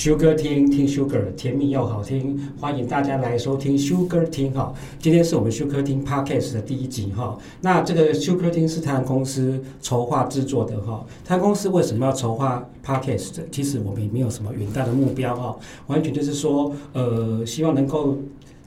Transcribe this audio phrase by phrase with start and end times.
[0.00, 4.72] Sugar 听听 Sugar 甜蜜又好听，欢迎大家来收听 Sugar 听哈。
[4.98, 7.36] 今天是我们 Sugar 听 Podcast 的第一集哈。
[7.60, 11.04] 那这个 Sugar 听是他公司筹划制作的哈。
[11.22, 13.42] 台糖公司为什么要筹划 Podcast？
[13.52, 15.54] 其实我们也没有什么远大的目标哈，
[15.88, 18.16] 完全就是说，呃，希望能够。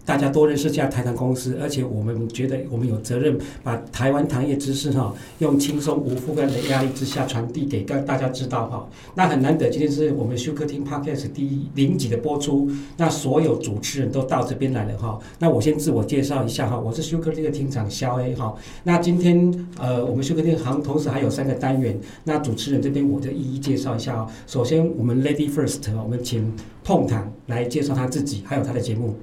[0.06, 8.88] 大家多认识一下台糖公司，而且我们觉得我们有责任把台湾糖业知识哈，用轻松无负担的压力之下传递给大大家知道哈。
[9.16, 15.18] 那很难得，今天是我们修歌厅 Podcast 第一零集的播出，那所有主持人都到这边来了哈。
[15.40, 18.54] 那我先自我介绍一下哈，我是修歌厅的厅长萧 A 哈。
[18.84, 24.28] 那今天呃，我们修歌厅行同时还有三个单元，那主持人这边我就一一介绍一下哦。
[24.48, 29.16] 首先我们 Lady First，我们请碰糖来介绍他自己，还有他的节目。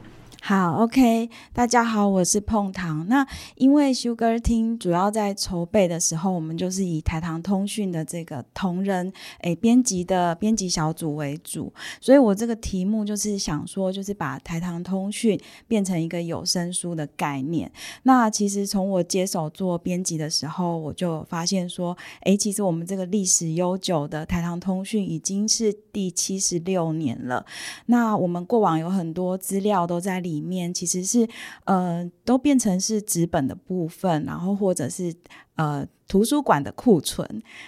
[0.42, 3.06] 好，OK，大家好，我是碰糖。
[3.08, 3.24] 那
[3.56, 17.70] 因为修歌厅主要在筹备的时候，我们就是以台糖通讯的这个同仁诶编辑的编辑小组为主，所以我这个题目就是想说，就是把台糖通讯变成一个有声书的概念。
[18.04, 27.44] 那其实从我接手做编辑的时候，我就发现说，诶，其实我们这个历史悠久的台糖通讯已经是第七十六年了。
[27.86, 30.29] 那我们过往有很多资料都在里。
[30.30, 31.28] 里面其实是，
[31.64, 35.14] 呃，都变成是纸本的部分，然后或者是
[35.56, 35.86] 呃。
[36.10, 37.24] 图书馆的库存，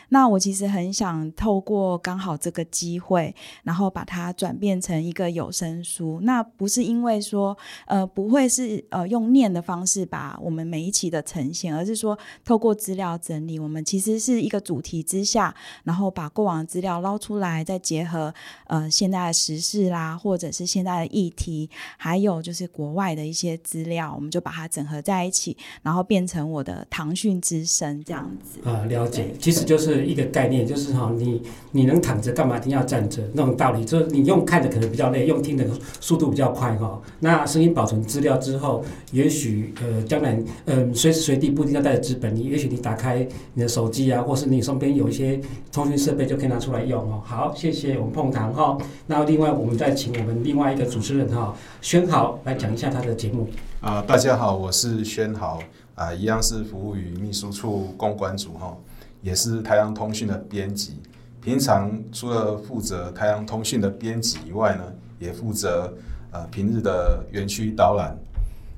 [0.08, 6.18] 那我其实很想透过刚好这个机会，然后把它转变成一个有声书。
[6.22, 18.34] 那不是因为说，呃，不会是呃用念的方式把我们每一期的呈现，而是说透过资料整理，我们其实是一个主题之下，然后把过往的资料捞出来，再结合
[18.66, 28.31] 呃现在的时事啦，或者是现在的议题，还有就是国外的一些资料，我们就把它整合在一起，然后变成我的糖讯之声这样。
[28.64, 32.56] 啊，了解，其实就是一个概念，就是哈，你你能躺着干嘛？
[32.58, 33.84] 一定要站着那种道理。
[33.84, 35.66] 就是你用看的可能比较累，用听的
[36.00, 37.00] 速度比较快哈。
[37.20, 45.40] 那声音保存资料之后，也许呃将来嗯随时随地不一定要带着纸本，你也许你打开你的手机啊，或是你身边有一些
[45.72, 47.20] 通讯设备就可以拿出来用哦。
[47.24, 48.78] 好，谢谢我们碰糖哈。
[49.06, 53.48] 那另外我们再请我们另外一个主持人哈，宣豪来讲一下他的节目。
[53.80, 55.58] 啊，大家好，我是宣豪。
[56.02, 58.76] 啊，一样是服务于秘书处公关组哈，
[59.20, 61.00] 也是台糖通讯的编辑。
[61.40, 64.84] 平常除了负责台糖通讯的编辑以外呢，
[65.20, 65.92] 也负责
[66.32, 68.16] 呃平日的园区导览。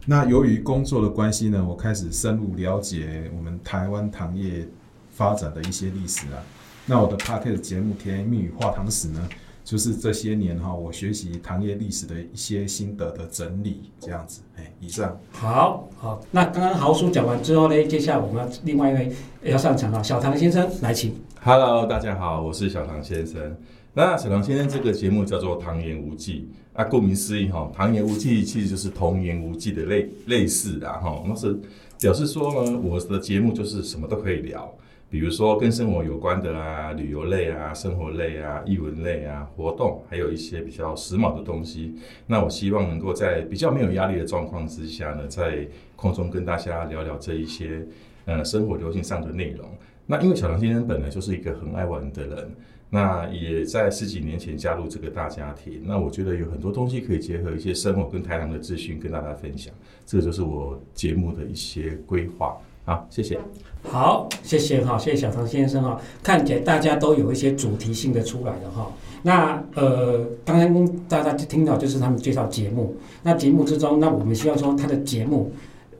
[0.07, 4.69] 那由于工作的关系呢，我开始深入了解我们台湾糖业
[5.11, 6.45] 发展的一些历史啊。
[6.85, 9.27] 那我的 PARTY 的节目《甜言蜜语话糖史》呢，
[9.64, 14.42] 就是这些年哈，我学习糖业历史的一些心得的整理，这样子。
[14.56, 15.19] 哎，以上。
[15.32, 19.10] 好，好，那刚刚豪叔讲完之后呢，接下来我们要另外一位
[19.42, 21.14] 要上场了，小唐先生来请。
[21.42, 23.56] Hello，大家好，我是小唐先生。
[23.94, 31.58] 那小唐先生这个节目叫做《唐言无忌》，啊，顾名思义哈，《唐言无忌》其实就是童言无忌的类类似的哈，那是
[31.98, 34.70] 表示说呢，我的节目就是什么都可以聊。
[35.14, 41.94] 比如说跟生活有关的啊，旅游类啊，生活类啊，艺文类啊，活动，还有一些比较时髦的东西。
[42.26, 47.86] 那我希望能够在比较没有压力的状况之下呢，在空中跟大家聊聊这一些
[48.25, 49.64] 呃生活流行上的内容。
[50.04, 52.50] 那因为小唐先生本来就是一个很爱玩的人，
[52.91, 55.81] 那也在十几年前加入这个大家庭。
[55.84, 59.72] 那我觉得有很多东西可以结合一些生活跟台糖的资讯跟大家分享。
[60.04, 62.58] 这个就是我节目的一些规划。
[62.84, 63.39] 好，谢谢。
[63.83, 66.00] 好，谢谢哈，谢谢小唐先生哈。
[66.22, 68.91] 看起来大家都有一些主题性的出来了哈。
[69.22, 72.94] 那呃，刚刚大家听到就是他们介绍节目。
[73.23, 75.50] 那节目之中，那我们希望说他的节目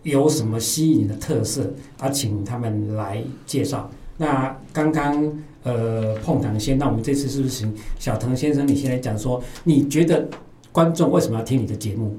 [0.03, 3.91] 有什么吸引的特色，啊，请他们来介绍。
[4.17, 10.29] 那刚刚呃，碰糖先，那我们这次是不是请小唐先生你先来讲说，你觉得
[10.73, 12.17] 观众为什么要听你的节目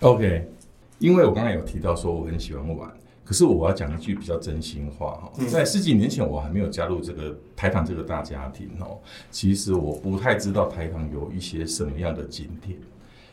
[0.00, 0.48] ？OK，
[0.98, 2.88] 因为我刚才有提到说我很喜欢玩。
[3.30, 8.98] 可是我要讲一句比较真心话哈，在十几年前我还没有加入这个台糖这个大家庭哦，
[9.30, 12.76] 其实我不太知道台糖有一些什么样的景点。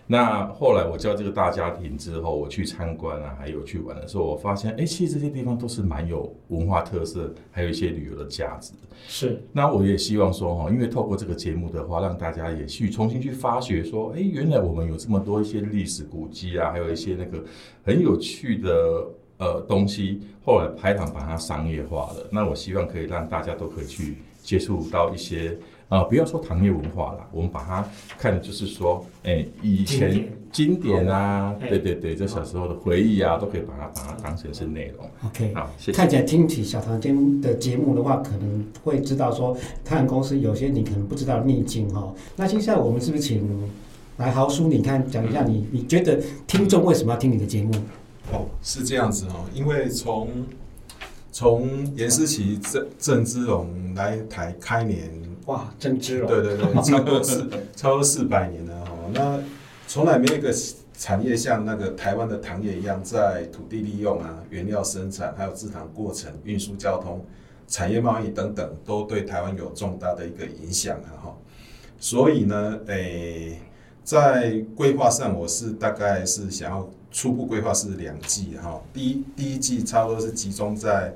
[0.06, 8.74] 那后来我加入这个大家庭之后，我去参观啊，还有去玩的时候，我发现哎，其实这些地方都是蛮有文化特色，还有一些旅游的价值。
[9.08, 9.42] 是。
[9.52, 17.44] 那我也希望说哈，因为透过这个节目的话，让大家也去重新去发掘说，哎，原来我们有这么多一些历史古迹啊，还有一些那个
[17.84, 19.08] 很有趣的。
[19.38, 25.56] 呃，东西后来拍糖把它商业化了，那我希望可以让大家都可以去接触到一些
[25.90, 27.88] 啊，不要说糖业文化啦，我们把它
[28.18, 35.08] 看的就是说，哎、欸，以前经典啊，对对对，这小时候的回忆啊，都可以把它把它当成是内容。
[35.28, 35.96] OK，好，谢谢。
[35.96, 39.56] 看起来听起小唐间的节目的话，可能会知道说，
[39.86, 42.12] 太阳公司有些你可能不知道的秘境哈。
[42.36, 43.48] 那接下来我们是不是请
[44.18, 47.72] 来豪叔，你看讲一下你你觉得听众为什么要听你的节目？
[48.32, 50.30] 哦，是这样子哦，因为从
[51.32, 55.12] 从颜思琪、郑郑芝龙来台开年。
[55.46, 56.28] 哇，郑芝龙！
[56.28, 59.10] 对对对，差不多四超过四百年了哦。
[59.14, 59.40] 那
[59.88, 60.54] 从来没有一个
[60.94, 67.26] 产业像那个台湾的糖业一样，在土地利用啊、原料生产、还有制糖过程、运输交通、
[67.66, 71.38] 产业贸易等等，都对台湾有重大的一个影响啊哈。
[71.98, 73.62] 所以呢，诶、欸，
[74.04, 78.80] 在规划上，我是大概是想要初步规划是两季哈。
[78.94, 81.12] 第一第一季差不多是集中在。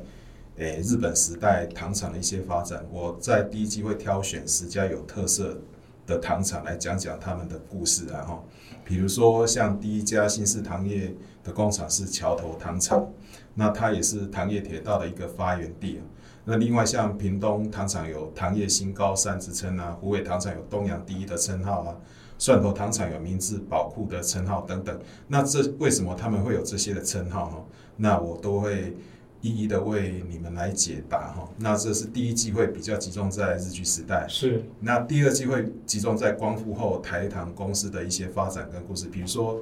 [0.57, 5.57] 诶，日本时代糖厂的一些发展，我在第一季会挑选十家有特色
[6.06, 8.44] 的糖厂来讲讲他们的故事，然后，
[8.83, 13.07] 比如说像第一家新式糖业的工厂是桥头糖厂，
[13.56, 16.01] 那它也是糖业铁道的一个发源地。
[16.44, 21.95] 那另外像屏东糖厂有糖业新高山之称啊，虎尾糖厂有东洋第一的称号啊，
[22.42, 25.00] 蒜头糖厂有明治宝库的称号等等。
[25.28, 27.58] 那这为什么他们会有这些的称号呢？
[27.98, 28.98] 那我都会。
[29.44, 34.64] 一一的为你们来解答哈，那这是第一季会比较集中在日据时代，是。
[34.82, 39.60] 那第二季会集中在光复后台糖公司的一些发展跟故事，比如说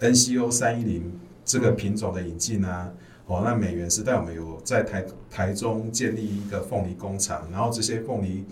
[0.00, 1.12] NCO 三一零
[1.44, 2.92] 这个品种的引进啊，
[3.26, 8.44] 哦，那美元时代我们有在台台中建立一个凤梨工厂，然后这些凤梨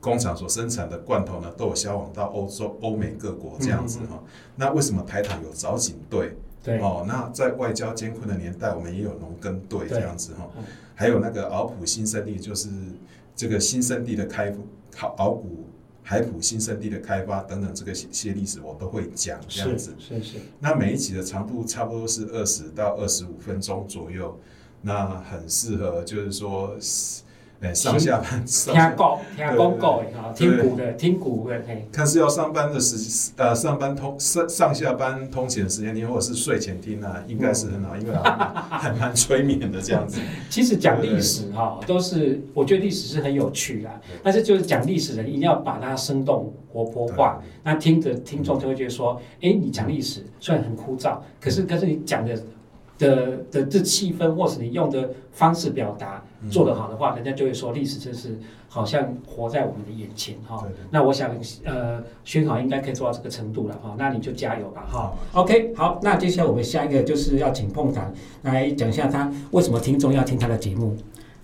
[0.00, 4.18] 工厂所生产的罐头呢，都有销往到欧洲、欧美各国这样子哈。
[4.56, 6.34] 那为什么台糖有早警队？
[6.62, 10.48] 对哦，那在外交艰困的年代，我们也有农耕队这样子哈，
[10.94, 12.68] 还有那个敖普新生地，就是
[13.36, 14.54] 这个新生地的开
[14.96, 15.64] 好鳌浦
[16.02, 19.94] 海普新生地的开发等等，这个些历史我都会讲这样子。
[19.98, 20.38] 是是，是。
[20.58, 24.38] 那每一集的长度差不多是二十到二十五分钟左右，
[24.80, 26.74] 那很适合就是说。
[27.60, 31.60] 哎，上下班听广听广告的哈听股的听股的，
[31.92, 40.20] 看是要上班的时呃，上班通上上下班通勤的时间听，或者是睡前听啊，应该是很好，因为还蛮 催眠的这样子。
[40.48, 43.90] 其实讲历史哈，都是我觉得历史是很有趣的，
[44.22, 52.34] 但是就是讲历史人，一定要把它生动活泼化，那听着听众就会觉得说，哎，你讲历史虽然很枯燥，可是可是你讲的。
[53.00, 58.38] 的的这气氛，或是你用的方式表达做得好的话，人家就会说历史真是
[58.68, 60.64] 好像活在我们的眼前哈。
[60.90, 63.96] 那我想呃，宣好应该可以做到这个程度了哈。
[63.98, 65.12] 那你就加油吧哈。
[65.32, 68.12] OK，好，那接下来我们下一个就是要请碰谈
[68.42, 70.94] 来讲一下他为什么听众要听他的节目。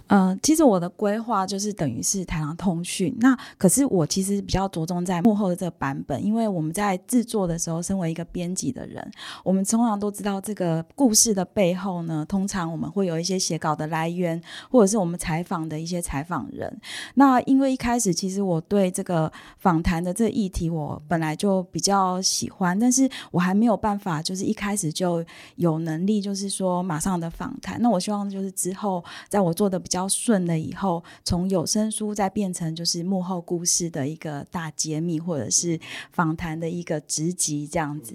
[0.08, 9.10] 嗯、其实我的规划就是等于是台糖通讯，那可是我其实比较着重在幕后的这个版本，因为我们在制作的时候，身为一个编辑的人，
[9.42, 16.80] 我们通常都知道这个故事的背后呢，通常我们会有一些写稿的来源，或者是我们采访的一些采访人。
[17.14, 25.24] 那因为一开始其实我对这个访谈的这个议题，我本来就比较喜欢，但是我还没有办法，就是一开始就
[25.56, 27.82] 有能力，就是说马上的访谈。
[27.82, 29.95] 那我希望就是之后在我做的比较。
[29.96, 35.80] 比较顺了以后，从有声书再变成就是幕后故事的一个大揭秘，或者是
[36.12, 38.14] 访谈的一个直击这样子。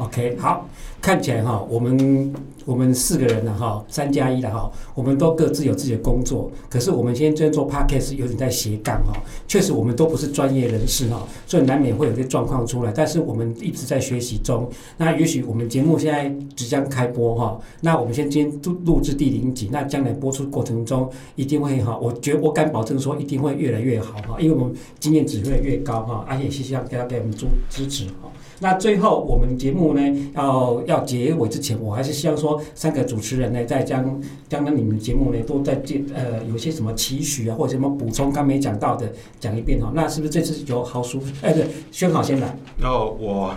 [0.00, 0.66] OK，好，
[1.02, 2.32] 看起来哈，我们
[2.64, 6.50] 我们四个人的哈，三加一的哈，我们都各自有自己的工作。
[6.70, 9.12] 可是我们今天真做 Podcast 有点在斜杠哈，
[9.46, 12.90] 确实我们都不是专业人士哈，所以难免会有些状况出来。
[12.96, 14.66] 但是我们一直在学习中。
[14.96, 28.30] 那也许我们节目现在即将开播哈，那我们先今天录录制第零集，那将来播出过程中一定会哈，我觉我敢保证说一定会越来越好哈，因为我们经验值会越高哈，而且谢谢大家给我们支支持哈。
[28.62, 39.92] 那最后我们节目呢，要要结尾之前，我还是希望说三个主持人呢，再将将你们节目呢，都再见呃，有些什么期许啊，或者什么补充刚没讲到的，讲一遍哈。
[39.94, 42.56] 那是不是这次由豪叔哎，对，宣好先来。
[42.80, 43.54] 然后我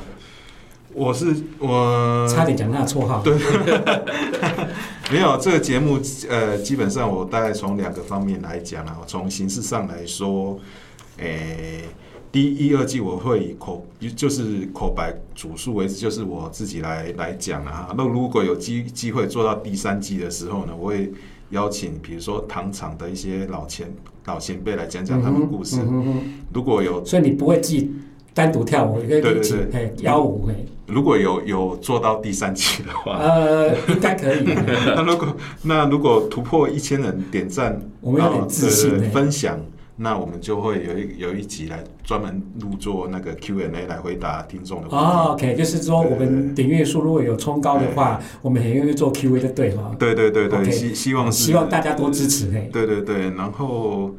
[0.94, 3.22] 我是我差点讲他的绰号。
[3.24, 3.34] 对，
[5.12, 6.00] 没有这个节目
[6.30, 10.60] 呃，基本上我大概从两个方面来讲啊，从形式上来说，
[11.18, 11.84] 诶。
[12.34, 13.86] 第一、二季我会以口
[14.16, 17.94] 就是口白主述为主，就是我自己来来讲啊。
[17.96, 21.14] 那如果有机机会做到第三季的时候呢，我会
[21.52, 23.88] 邀请比如说糖厂的一些老前
[24.26, 25.78] 老前辈来讲讲他们故事。
[25.82, 27.92] 嗯嗯嗯、如果有，所以你不会自己
[28.34, 29.40] 单独跳舞，对对
[29.72, 30.50] 对，邀舞。
[30.88, 34.44] 如果有有做到第三季的话，呃，应该可以。
[34.96, 39.60] 那如果那如果突破一千人点赞，我们有点自信、呃、分享。
[39.96, 44.96] 那我们就会有一有一集来专门录做那个 Q&A 来回答听众的问题。
[44.96, 49.96] 哦，OK，就是说我们订阅数如果有冲高的话，我们很愿意做 Q&A 的，对吗？
[50.00, 52.70] 对对对对，希希望是希望大家多支持嘿。
[52.74, 54.16] 对对对，然后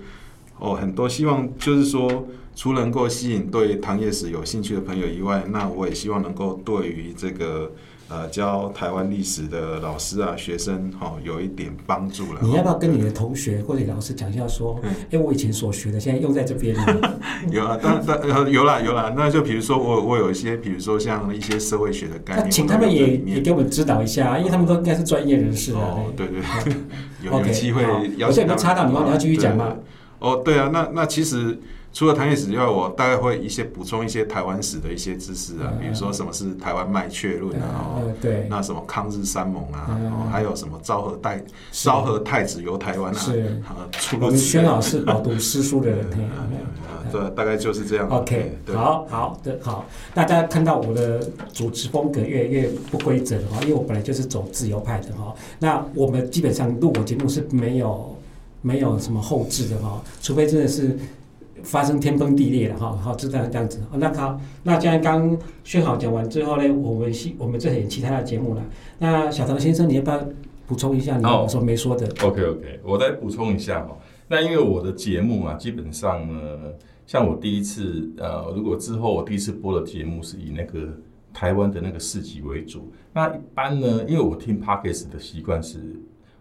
[0.58, 7.72] 哦，很多希望就是说，除了能够吸引对糖业史有兴趣的朋友以外，那我也希望能够对于这个。
[8.10, 12.40] 呃，教台湾历史的老师啊，学生哈、哦，有一点帮助了。
[12.42, 14.78] 你要不要跟你的同学或者老师讲一下，说，
[15.10, 17.18] 哎、我以前所学的，现在用在这边了
[17.50, 25.80] 有啊，当当有啦有啦，那就比如说我我有一些，比如说像一些社会学的概念，请他们也也给我们指导一下，因为他们都应该是专业人士啊。
[25.80, 26.74] 哦，对对，对，
[27.24, 28.26] 有有机会邀请他们。
[28.28, 29.02] 我现在没插到你吗？
[29.06, 29.74] 你要继续讲吗？
[30.18, 31.58] 哦，对啊，那那其实。
[31.94, 46.04] 除了糖业史以外，我大概会一些补充一些台湾史的一些知识啊，比如说什么是台湾麦雀论啊，对，那什么抗日三盟啊，还有什么昭和代昭和太子游台湾啊，是，我们宣老师饱读诗书的人，
[47.12, 48.08] 对，大概就是这样。
[48.08, 58.18] OK，好好的好，大家看到我的主持风格越来越不规则的话，因为我本来就是走自由派的哈，那我们基本上录我节目是没有
[58.62, 60.98] 没有什么后置的哈，除非真的是。
[61.64, 63.80] 发生天崩地裂了哈，好，就这样这样子。
[63.94, 68.62] 那好，那既然刚宣好讲完之后呢，我们我们这里有其他的节目了。
[68.98, 70.20] 那小唐先生，你要不要
[70.66, 73.96] 补充一下你有什么没说的？Oh，OK OK，我再补充一下哈。
[74.28, 76.72] 那因为我的节目啊，基本上呢，
[77.06, 80.88] 像我第一次呃，如果之后我第一次播的节目是以那个
[81.32, 85.78] 台湾的那个市集为主，那一般呢，因为我听 Podcast 的习惯是。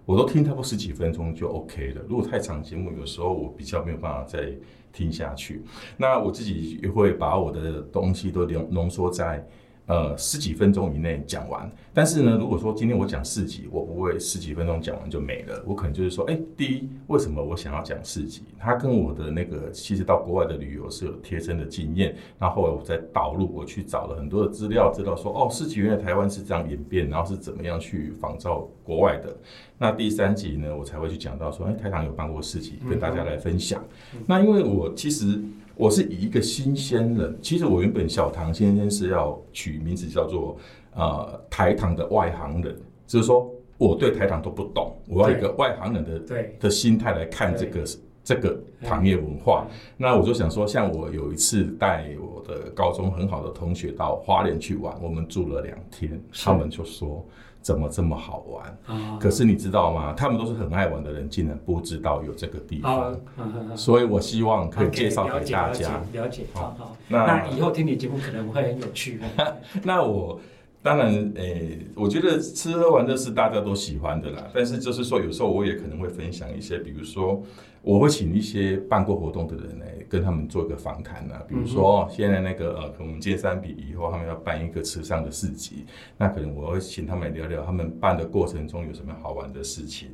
[0.06, 2.02] 我都听差不多十几分钟就 OK 了。
[2.08, 4.54] 如果太长节目，有时候我比较没有办法再
[4.92, 5.64] 听下去。
[5.98, 9.48] 那我自己也会把我的东西都浓浓缩在。
[9.86, 11.70] 呃，十几分钟以内讲完。
[11.94, 15.62] 但是呢，如果说今天我讲四集，我不会十几分钟讲完就没了。
[15.66, 18.44] 我可能就是说，哎，第一，为什么我想要讲四集？
[18.58, 22.16] 它跟我的那个其实到国外的旅游是有贴身的经验。
[22.40, 29.36] 然后我再导入，我去找了很多的资料，知道说，哦，四集原来台湾是这样演变，然后是怎么样去仿照国外的。
[29.78, 33.84] 那第三集呢，我才会去讲到说，哎，台糖有办过四集，跟大家来分享。
[34.14, 35.42] 嗯、那因为我其实。
[35.76, 40.58] 我是以一个新鲜人，其实我原本小唐先生是要取名字叫做
[40.96, 42.76] 呃台糖的外行人，
[43.08, 47.84] 就是说我对台糖都不懂，我要一个外行人的对的心态来看这个
[48.24, 49.68] 这个糖业文化。
[49.98, 57.26] 那我就想说，像我有一次带我的高中很好的同学到花莲去玩，我们住了两天，他们就说。
[57.64, 58.78] 怎么这么好玩？
[58.86, 60.14] 啊、可是你知道吗？
[60.16, 63.18] 他们都是很爱玩的人，竟然不知道有这个地方。
[63.76, 65.68] 所以我希望可以介绍给大家。
[65.70, 65.88] 了解，
[66.20, 66.44] 了解。
[66.54, 66.96] 好好。
[67.08, 69.20] 那，那以后听你节目可能会很有趣。
[69.84, 70.40] 那我
[70.84, 74.48] 当然，诶、欸，我觉得吃喝玩乐是大家都喜欢的啦。
[74.54, 77.42] 但是就是说，有时候我也可能会分享一些，比如说。
[77.86, 85.86] 我会请一些办过活动的人来跟他们做一个访谈呢，比如说现在那个呃，我们接三笔以后，他们要办一个慈善的市集，
[86.20, 90.10] 那可能我会请他们聊聊他们办的过程中有什么好玩的事情。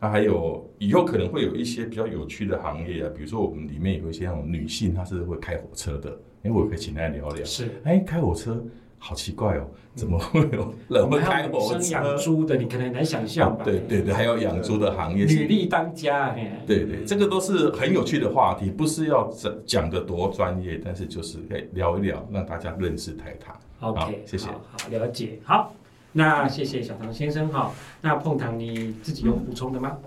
[0.00, 7.44] 那还有以后可能会有一些比较有趣的行业啊，比如说我们里面有一些那种女性，她是会开火车的，哎，我可以请她聊聊。
[7.44, 8.60] 是，哎，开火车。
[9.06, 11.78] 好奇怪哦，怎么会有人会开火车？
[11.90, 13.62] 养猪的，你可能很难想象吧？
[13.62, 16.34] 对对对，还有养猪的行业，女力当家。
[16.66, 23.54] 对对，这个都是很有趣的话题，不是要讲讲得多专业，但是就是可以聊一聊，让大家认识台糖。
[23.80, 24.46] OK，谢谢。
[24.46, 25.38] 好，好了解。
[25.44, 25.74] 好，
[26.12, 27.70] 那谢谢小唐先生哈。
[28.00, 29.98] 那碰糖你自己有补充的吗？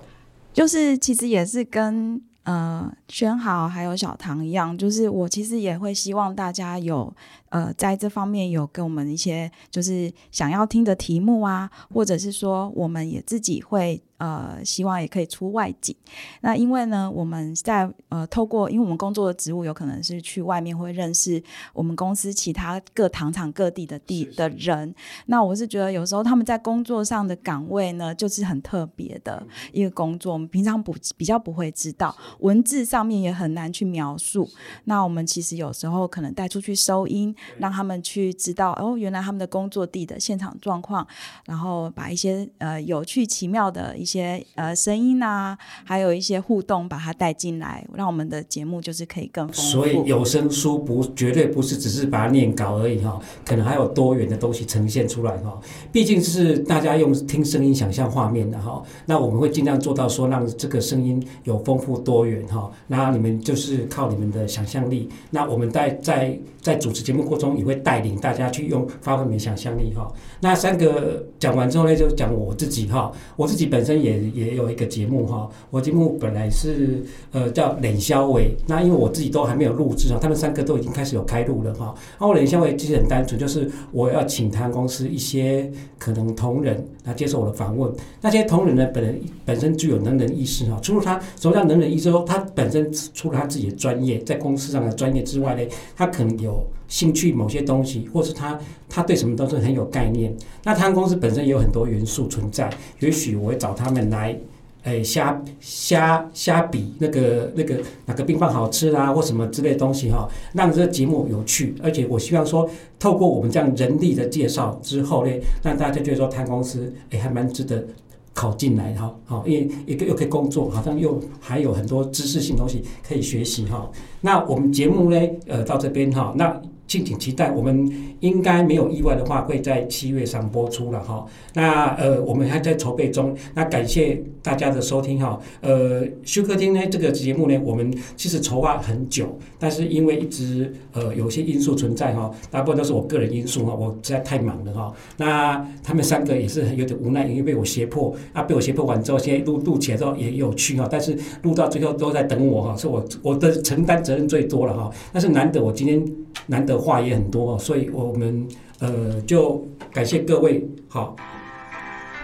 [0.52, 2.20] 就是其实也是跟。
[2.48, 7.14] 呃，宣豪还有小唐一样，就是我其实也会希望大家有
[7.50, 14.02] 呃在这方面有给我们一些就是想要听的题目啊，或者是说我们也自己会。
[14.18, 15.96] 呃，希望也可以出外景。
[16.42, 21.40] 那因为呢，我们在呃透过，因为我们工作的职务有可能是去外面会认识
[21.72, 24.92] 我们公司其他各糖厂各地的地的人。
[25.28, 34.50] 那我是觉得有时候他们在工作上的岗位呢，就是很特别的一个工作，我们平常不比较不会知道，文字上面也很难去描述。
[34.86, 41.06] 那我们其实有时候可能带出去收音，让他们去知道哦，原来他们的工作地的现场状况，
[41.46, 49.62] 然后把一些呃有趣奇妙的一些呃声音啊，还有一些互动，把它带进来，让我们的节目就是可以更丰富。
[49.62, 55.60] 所以有声书不绝对不是只是把它念稿而已哈，可能还有多元的东西呈现出来哈。
[55.92, 62.72] 毕竟是大家用听声音想象画面的哈，那我们会尽量做到说让这个声音有丰富多元哈。
[62.88, 70.10] 那你们就是靠你们的想象力，那我们在在在主持节目过程中也会带领大家去用发挥你的想象力哈。
[70.40, 73.98] 那三个讲完之后呢，就讲我自己哈，我自己本身。
[73.98, 81.96] 也也有一个节目哈，我节目本来是呃叫冷消维，那因为我自己都还没有录制啊，他们三个都已经开始有开录了哈。
[82.20, 85.68] 那我冷消维其实很单纯，就是我要请他公司一些
[85.98, 87.92] 可能同仁来接受我的访问，
[88.22, 100.36] 那些同仁呢本人本身具有能人意识哈，除了他什么叫能人异士说，他本身除了他自己的专业在公司上的专业之外呢，他可能有兴趣某些东西，或是他他对什么东西很有概念。
[100.64, 104.38] 那台糖公司本身也有很多元素存在，也许我会找他们来。
[104.84, 107.76] 诶，瞎瞎瞎比那个那个
[108.06, 111.76] 哪个冰棒好吃啦，或什么之类东西哈，让这个节目有趣。
[111.84, 117.86] 而且我希望说，透过我们这样人力的介绍之后呢，让大家觉得说，他公司诶还蛮值得
[118.34, 119.14] 考进来哈。
[119.26, 123.92] 好，因为一个又可以工作，好像又还有很多知识性东西可以学习哈。
[124.22, 126.62] 那我们节目呢，呃，到这边哈，那。
[126.88, 127.92] 敬请期待，我们
[128.22, 131.26] 应该没有意外的话，会在七月上播出了哈。
[131.54, 133.36] 那呃，我们还在筹备中。
[133.54, 135.38] 那感谢大家的收听哈。
[135.60, 144.94] 呃，休客厅呢这个节目呢，我们其实筹划很久，但是因为一直呃有些因素存在哈，大部分都是我个人因素哈，我实在太忙了哈。
[145.18, 154.90] 那他们三个也是有点无奈，因为被我胁迫啊，被我胁迫完之后，现在录录起来之后也有趣哈，但是录到最后都在等我哈，是我我的承担责任最多了哈。
[155.12, 156.02] 但是难得我今天。
[156.46, 158.48] 难得话也很多，所以我们
[158.80, 161.16] 呃就感谢各位好，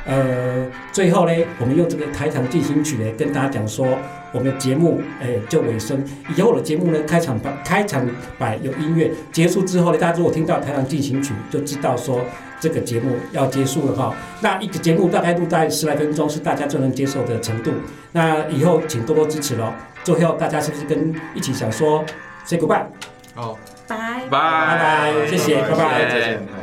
[0.06, 3.88] 呃最后呢，我们用这个台场进行曲呢跟大家讲说，
[4.32, 6.04] 我们的节目哎就尾声，
[6.36, 12.22] 以后的节目呢开场白开场白有音乐，结束之后呢，大家如果听到台糖进行曲，就知道说
[12.60, 14.16] 这个节目要结束了哈。
[14.42, 17.72] 那一个节目大概录大概十来分钟，是大家最能接受的程度。
[18.12, 19.74] 那以后请多多支持喽。
[20.04, 22.04] 最后大家是不是跟一起想说
[22.46, 22.86] say goodbye？
[23.34, 23.58] 好。
[23.98, 25.14] 拜，拜。
[25.22, 26.63] 拜，谢谢，拜拜。